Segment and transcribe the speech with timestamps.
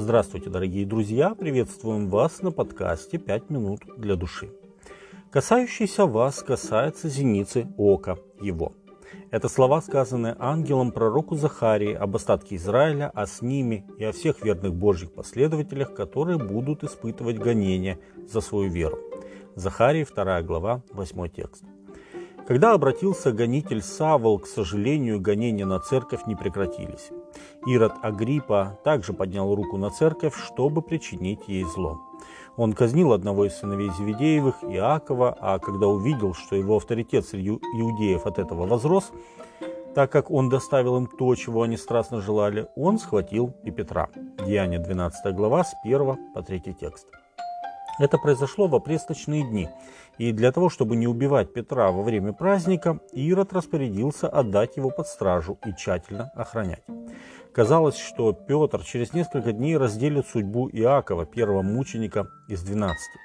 [0.00, 1.34] Здравствуйте, дорогие друзья!
[1.34, 4.50] Приветствуем вас на подкасте «Пять минут для души».
[5.30, 8.72] Касающийся вас касается зеницы ока его.
[9.30, 14.42] Это слова, сказанные ангелом пророку Захарии об остатке Израиля, а с ними и о всех
[14.42, 18.98] верных Божьих последователях, которые будут испытывать гонения за свою веру.
[19.54, 21.62] Захарии, 2 глава, 8 текст.
[22.48, 27.10] Когда обратился гонитель Савол, к сожалению, гонения на церковь не прекратились.
[27.66, 32.00] Ирод Агриппа также поднял руку на церковь, чтобы причинить ей зло.
[32.56, 38.26] Он казнил одного из сыновей Зеведеевых, Иакова, а когда увидел, что его авторитет среди иудеев
[38.26, 39.12] от этого возрос,
[39.94, 44.08] так как он доставил им то, чего они страстно желали, он схватил и Петра.
[44.44, 47.06] Деяние 12 глава с 1 по 3 текст.
[47.98, 49.68] Это произошло в опресточные дни,
[50.16, 55.06] и для того, чтобы не убивать Петра во время праздника, Ирод распорядился отдать его под
[55.06, 56.82] стражу и тщательно охранять.
[57.52, 63.18] Казалось, что Петр через несколько дней разделит судьбу Иакова, первого мученика из двенадцати.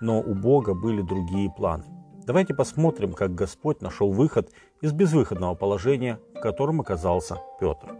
[0.00, 1.84] Но у Бога были другие планы.
[2.26, 4.50] Давайте посмотрим, как Господь нашел выход
[4.82, 7.96] из безвыходного положения, в котором оказался Петр.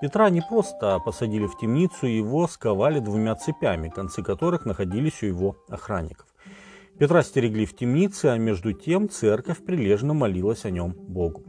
[0.00, 5.56] Петра не просто посадили в темницу, его сковали двумя цепями, концы которых находились у его
[5.68, 6.26] охранников.
[6.98, 11.47] Петра стерегли в темнице, а между тем церковь прилежно молилась о нем Богу.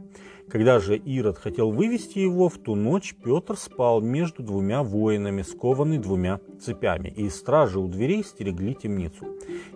[0.50, 5.98] Когда же Ирод хотел вывести его, в ту ночь Петр спал между двумя воинами, скованный
[5.98, 9.26] двумя цепями, и стражи у дверей стерегли темницу.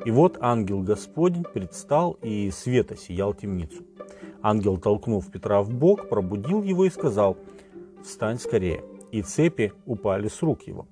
[0.04, 3.84] И вот ангел Господень предстал, и света сиял темницу.
[4.42, 7.36] Ангел, толкнув Петра в бок, пробудил его и сказал,
[8.02, 10.88] «Встань скорее!» И цепи упали с рук его.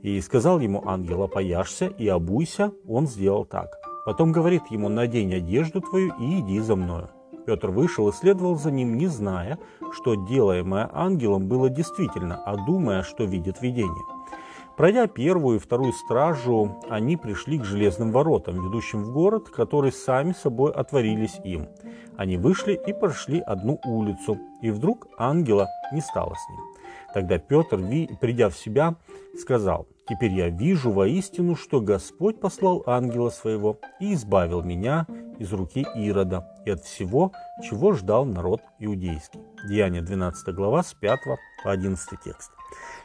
[0.00, 2.72] И сказал ему ангел, «Опояшься и обуйся».
[2.88, 3.78] Он сделал так.
[4.06, 7.10] Потом говорит ему, «Надень одежду твою и иди за мною».
[7.46, 9.58] Петр вышел и следовал за ним, не зная,
[9.92, 14.04] что делаемое ангелом было действительно, а думая, что видит видение.
[14.76, 20.32] Пройдя первую и вторую стражу, они пришли к железным воротам, ведущим в город, которые сами
[20.32, 21.68] собой отворились им.
[22.18, 26.60] Они вышли и прошли одну улицу, и вдруг ангела не стало с ним.
[27.14, 27.78] Тогда Петр,
[28.20, 28.96] придя в себя,
[29.40, 35.06] сказал, «Теперь я вижу воистину, что Господь послал ангела своего и избавил меня
[35.38, 37.32] из руки Ирода и от всего,
[37.62, 39.40] чего ждал народ иудейский».
[39.68, 41.20] Деяние 12 глава с 5
[41.64, 42.50] по 11 текст.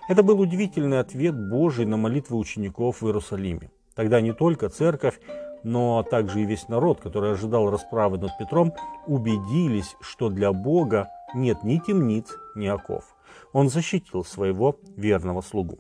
[0.09, 3.71] Это был удивительный ответ Божий на молитвы учеников в Иерусалиме.
[3.95, 5.19] Тогда не только церковь,
[5.63, 8.73] но также и весь народ, который ожидал расправы над Петром,
[9.05, 13.15] убедились, что для Бога нет ни темниц, ни оков.
[13.53, 15.79] Он защитил своего верного слугу.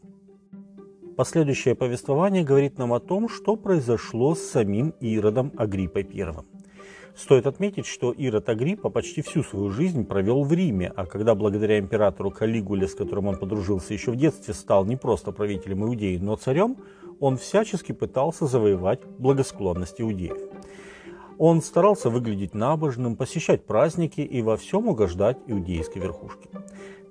[1.21, 6.33] Последующее повествование говорит нам о том, что произошло с самим Иродом Агриппой I.
[7.15, 11.77] Стоит отметить, что Ирод Агриппа почти всю свою жизнь провел в Риме, а когда благодаря
[11.77, 16.37] императору Калигуле, с которым он подружился еще в детстве, стал не просто правителем Иудеи, но
[16.37, 16.77] царем,
[17.19, 20.39] он всячески пытался завоевать благосклонность иудеев.
[21.37, 26.49] Он старался выглядеть набожным, посещать праздники и во всем угождать иудейской верхушке.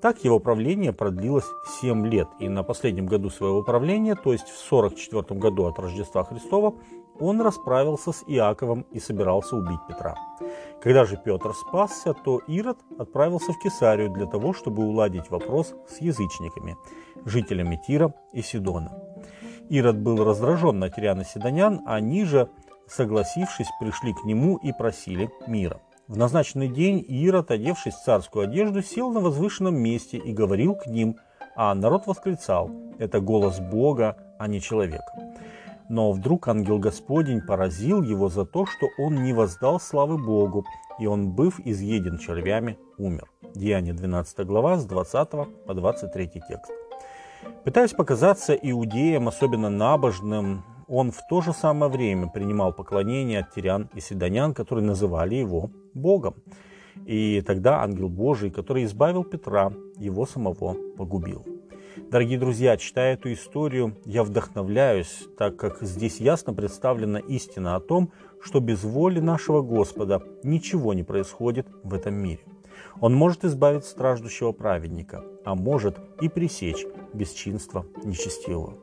[0.01, 1.45] Так его правление продлилось
[1.81, 6.25] 7 лет, и на последнем году своего правления, то есть в 44 году от Рождества
[6.25, 6.75] Христова,
[7.19, 10.15] он расправился с Иаковом и собирался убить Петра.
[10.83, 16.01] Когда же Петр спасся, то Ирод отправился в Кесарию для того, чтобы уладить вопрос с
[16.01, 16.79] язычниками,
[17.27, 18.99] жителями Тира и Сидона.
[19.69, 22.49] Ирод был раздражен на Тириан и Сидонян, а они же,
[22.89, 25.79] согласившись, пришли к нему и просили мира.
[26.11, 30.89] В назначенный день Ирод, одевшись в царскую одежду, сел на возвышенном месте и говорил к
[30.89, 31.19] ним,
[31.55, 35.07] а народ восклицал «Это голос Бога, а не человека».
[35.89, 40.65] Но вдруг ангел Господень поразил его за то, что он не воздал славы Богу,
[40.99, 43.31] и он, быв изъеден червями, умер.
[43.55, 45.31] Деяние 12 глава с 20
[45.65, 46.73] по 23 текст.
[47.63, 53.89] Пытаясь показаться иудеям, особенно набожным, он в то же самое время принимал поклонение от тирян
[53.95, 56.35] и седонян, которые называли его Богом.
[57.07, 61.47] И тогда ангел Божий, который избавил Петра, его самого погубил.
[62.11, 68.11] Дорогие друзья, читая эту историю, я вдохновляюсь, так как здесь ясно представлена истина о том,
[68.43, 72.41] что без воли нашего Господа ничего не происходит в этом мире.
[73.01, 76.85] Он может избавить страждущего праведника, а может и пресечь
[77.15, 78.77] бесчинство нечестивого.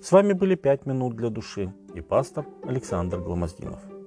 [0.00, 3.97] С вами были «Пять минут для души» и пастор Александр Гломоздинов.